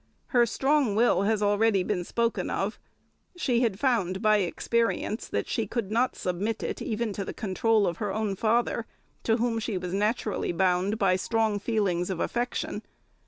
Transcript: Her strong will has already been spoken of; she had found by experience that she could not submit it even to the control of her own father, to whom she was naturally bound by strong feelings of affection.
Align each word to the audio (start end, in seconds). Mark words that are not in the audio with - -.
Her 0.29 0.47
strong 0.47 0.95
will 0.95 1.21
has 1.29 1.43
already 1.43 1.83
been 1.83 2.03
spoken 2.03 2.49
of; 2.49 2.79
she 3.35 3.59
had 3.59 3.77
found 3.79 4.19
by 4.19 4.37
experience 4.37 5.27
that 5.27 5.47
she 5.47 5.67
could 5.67 5.91
not 5.91 6.15
submit 6.15 6.63
it 6.63 6.81
even 6.81 7.13
to 7.13 7.23
the 7.23 7.35
control 7.35 7.85
of 7.85 7.97
her 7.97 8.11
own 8.11 8.35
father, 8.35 8.87
to 9.25 9.37
whom 9.37 9.59
she 9.59 9.77
was 9.77 9.93
naturally 9.93 10.51
bound 10.53 10.97
by 10.97 11.17
strong 11.17 11.59
feelings 11.59 12.09
of 12.09 12.19
affection. 12.19 12.81